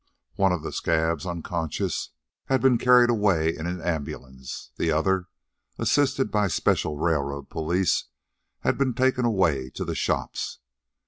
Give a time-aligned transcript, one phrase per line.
[0.33, 2.09] One of the scabs, unconscious,
[2.45, 5.27] had been carried away in an ambulance; the other,
[5.77, 8.05] assisted by special railroad police,
[8.61, 10.57] had been taken away to the shops.